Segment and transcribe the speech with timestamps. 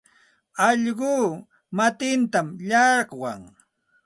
[0.67, 1.15] Allquu
[1.77, 3.41] matintam llaqwan.